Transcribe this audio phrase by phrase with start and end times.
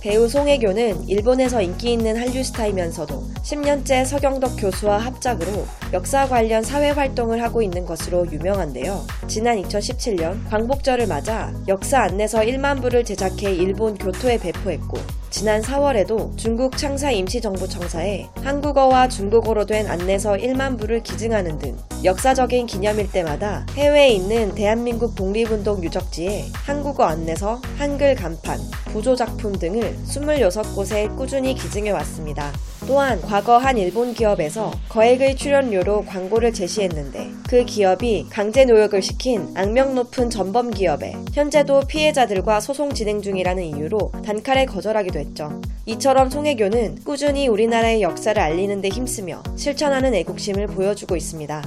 [0.00, 7.42] 배우 송혜교는 일본에서 인기 있는 한류 스타이면서도 10년째 서경덕 교수와 합작으로 역사 관련 사회 활동을
[7.42, 9.04] 하고 있는 것으로 유명한데요.
[9.26, 14.98] 지난 2017년 광복절을 맞아 역사 안내서 1만 부를 제작해 일본 교토에 배포했고
[15.30, 23.12] 지난 4월에도 중국 창사 임시정부청사에 한국어와 중국어로 된 안내서 1만 부를 기증하는 등 역사적인 기념일
[23.12, 31.90] 때마다 해외에 있는 대한민국 독립운동 유적지에 한국어 안내서, 한글 간판, 부조작품 등을 26곳에 꾸준히 기증해
[31.90, 32.50] 왔습니다.
[32.88, 39.94] 또한 과거 한 일본 기업에서 거액의 출연료로 광고를 제시했는데 그 기업이 강제 노역을 시킨 악명
[39.94, 45.60] 높은 전범 기업에 현재도 피해자들과 소송 진행 중이라는 이유로 단칼에 거절하기도 했죠.
[45.84, 51.62] 이처럼 송혜교는 꾸준히 우리나라의 역사를 알리는 데 힘쓰며 실천하는 애국심을 보여주고 있습니다.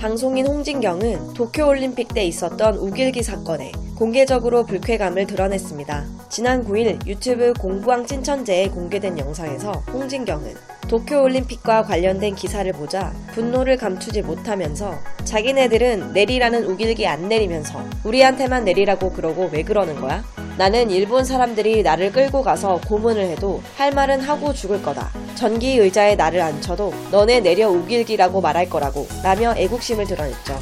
[0.00, 6.19] 방송인 홍진경은 도쿄올림픽 때 있었던 우길기 사건에 공개적으로 불쾌감을 드러냈습니다.
[6.30, 10.54] 지난 9일 유튜브 공부왕 찐천재에 공개된 영상에서 홍진경은
[10.88, 19.50] 도쿄올림픽과 관련된 기사를 보자 분노를 감추지 못하면서 자기네들은 내리라는 우길기 안 내리면서 우리한테만 내리라고 그러고
[19.52, 20.22] 왜 그러는 거야?
[20.56, 25.10] 나는 일본 사람들이 나를 끌고 가서 고문을 해도 할 말은 하고 죽을 거다.
[25.34, 30.58] 전기 의자에 나를 앉혀도 너네 내려 우길기라고 말할 거라고 라며 애국심을 드러냈죠.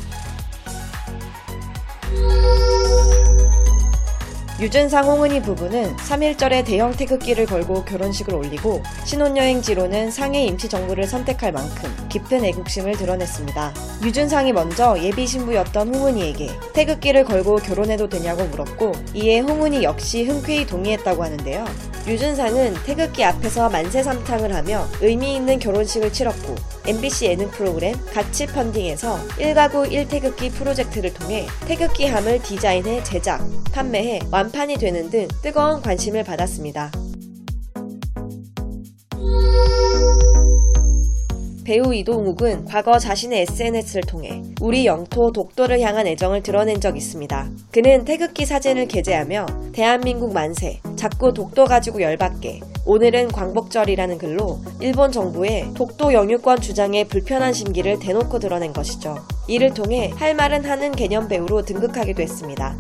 [4.61, 12.45] 유준상 홍은희 부부는 3일절에 대형 태극기를 걸고 결혼식을 올리고 신혼여행지로는 상해 임시정부를 선택할 만큼 깊은
[12.45, 13.73] 애국심을 드러냈습니다.
[14.03, 21.23] 유준상이 먼저 예비 신부였던 홍은희에게 태극기를 걸고 결혼해도 되냐고 물었고 이에 홍은희 역시 흔쾌히 동의했다고
[21.23, 21.65] 하는데요.
[22.07, 26.55] 유준상은 태극기 앞에서 만세삼창을 하며 의미 있는 결혼식을 치렀고
[26.87, 33.41] MBC 예능 프로그램 가치 펀딩에서 1가구 1태극기 프로젝트를 통해 태극기함을 디자인해 제작,
[33.73, 36.91] 판매해 완판이 되는 등 뜨거운 관심을 받았습니다.
[41.69, 47.47] 배우 이동욱은 과거 자신의 SNS를 통해 우리 영토 독도를 향한 애정을 드러낸 적 있습니다.
[47.71, 55.69] 그는 태극기 사진을 게재하며 대한민국 만세, 자꾸 독도 가지고 열받게, 오늘은 광복절이라는 글로 일본 정부의
[55.75, 59.19] 독도 영유권 주장에 불편한 심기를 대놓고 드러낸 것이죠.
[59.47, 62.77] 이를 통해 할 말은 하는 개념 배우로 등극하기도 했습니다.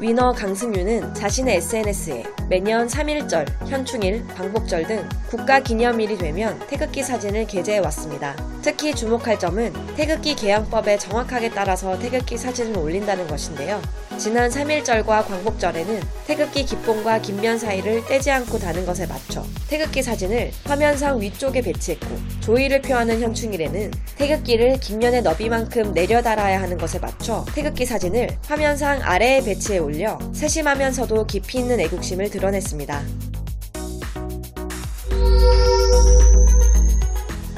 [0.00, 7.80] 위너 강승유는 자신의 SNS에 매년 3.1절, 현충일, 광복절 등 국가 기념일이 되면 태극기 사진을 게재해
[7.80, 8.34] 왔습니다.
[8.62, 13.78] 특히 주목할 점은 태극기 개항법에 정확하게 따라서 태극기 사진을 올린다는 것인데요.
[14.20, 21.18] 지난 3.1절과 광복절에는 태극기 깃봉과 깃면 사이를 떼지 않고 다는 것에 맞춰 태극기 사진을 화면상
[21.18, 22.06] 위쪽에 배치했고
[22.40, 29.42] 조의를 표하는 현충일에는 태극기를 깃면의 너비만큼 내려 달아야 하는 것에 맞춰 태극기 사진을 화면상 아래에
[29.42, 33.29] 배치해 올려 세심하면서도 깊이 있는 애국심을 드러냈습니다.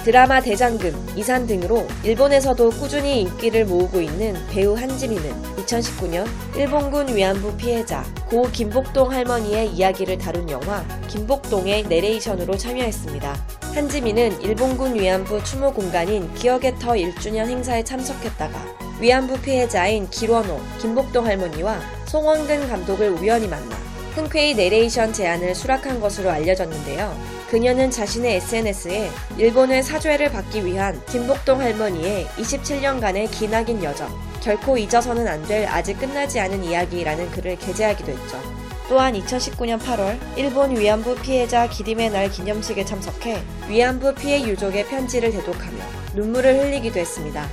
[0.04, 6.26] 드라마 대장금, 이산 등으로 일본에서도 꾸준히 인기를 모으고 있는 배우 한지민은 2019년
[6.56, 13.46] 일본군 위안부 피해자 고 김복동 할머니의 이야기를 다룬 영화 김복동의 내레이션으로 참여했습니다.
[13.74, 18.58] 한지민은 일본군 위안부 추모 공간인 기억의 터 1주년 행사에 참석했다가
[19.00, 27.16] 위안부 피해자인 길원호, 김복동 할머니와 송원근 감독을 우연히 만나 흔쾌히 내레이션 제안을 수락한 것으로 알려졌는데요.
[27.48, 34.08] 그녀는 자신의 SNS에 일본의 사죄를 받기 위한 김복동 할머니의 27년간의 기나긴 여정,
[34.42, 38.38] 결코 잊어서는 안 될 아직 끝나지 않은 이야기라는 글을 게재하기도 했죠.
[38.88, 45.78] 또한 2019년 8월 일본 위안부 피해자 기림의 날 기념식에 참석해 위안부 피해 유족의 편지를 대독하며
[46.14, 47.48] 눈물을 흘리기도 했습니다.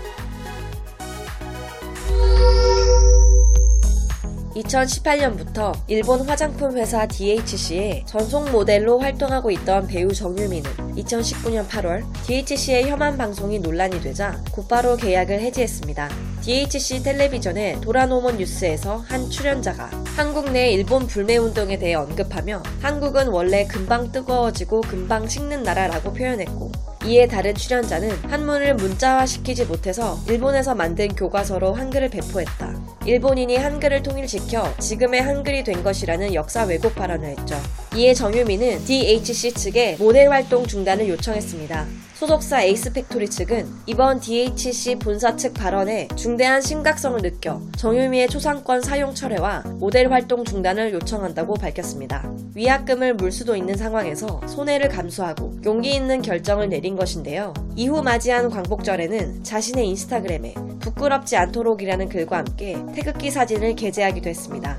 [4.60, 13.18] 2018년부터 일본 화장품 회사 DHC의 전속 모델로 활동하고 있던 배우 정유미는 2019년 8월 DHC의 혐한
[13.18, 16.10] 방송이 논란이 되자 곧바로 계약을 해지했습니다.
[16.42, 24.12] DHC 텔레비전의 도라노몬 뉴스에서 한 출연자가 한국 내 일본 불매운동에 대해 언급하며 한국은 원래 금방
[24.12, 26.72] 뜨거워지고 금방 식는 나라라고 표현했고
[27.06, 32.79] 이에 다른 출연자는 한문을 문자화시키지 못해서 일본에서 만든 교과서로 한글을 배포했다.
[33.06, 37.56] 일본인이 한글을 통일시켜 지금의 한글이 된 것이라는 역사 왜곡 발언을 했죠.
[37.96, 41.88] 이에 정유미는 DHC 측에 모델 활동 중단을 요청했습니다.
[42.14, 49.64] 소속사 에이스팩토리 측은 이번 DHC 본사 측 발언에 중대한 심각성을 느껴 정유미의 초상권 사용 철회와
[49.80, 52.30] 모델 활동 중단을 요청한다고 밝혔습니다.
[52.56, 57.54] 위약금을 물 수도 있는 상황에서 손해를 감수하고 용기 있는 결정을 내린 것인데요.
[57.78, 64.78] 이후 맞이한 광복절에는 자신의 인스타그램에 부끄럽지 않도록이라는 글과 함께 태극기 사진을 게재하기도 했습니다.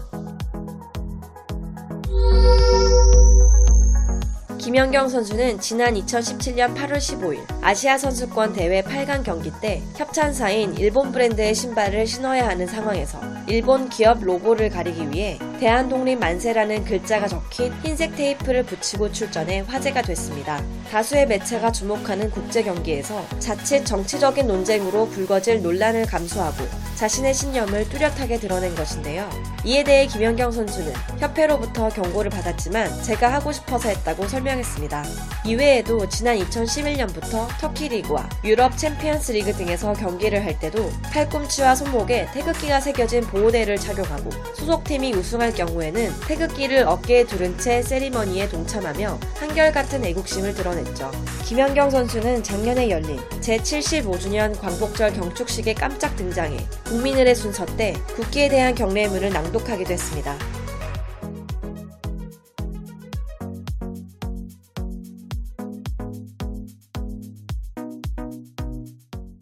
[4.58, 11.54] 김연경 선수는 지난 2017년 8월 15일 아시아 선수권 대회 8강 경기 때 협찬사인 일본 브랜드의
[11.54, 18.62] 신발을 신어야 하는 상황에서 일본 기업 로고를 가리기 위해 대한독립 만세라는 글자가 적힌 흰색 테이프를
[18.62, 20.62] 붙이고 출전해 화제가 됐습니다.
[20.90, 26.64] 다수의 매체가 주목하는 국제 경기에서 자칫 정치적인 논쟁으로 불거질 논란을 감수하고
[26.96, 29.28] 자신의 신념을 뚜렷하게 드러낸 것인데요.
[29.64, 35.04] 이에 대해 김연경 선수는 협회로부터 경고를 받았지만 제가 하고 싶어서 했다고 설명했습니다.
[35.44, 42.80] 이외에도 지난 2011년부터 터키 리그와 유럽 챔피언스 리그 등에서 경기를 할 때도 팔꿈치와 손목에 태극기가
[42.80, 51.10] 새겨진 보호대를 착용하고 소속팀이 우승할 경우에는 태극기를 어깨에 두른 채 세리머니에 동참하며 한결같은 애국심을 드러냈죠.
[51.44, 59.30] 김연경 선수는 작년에 열린 제75주년 광복절 경축식에 깜짝 등장해 국민을의 순서 때 국기에 대한 경례문을
[59.30, 60.59] 낭독하기도 했습니다.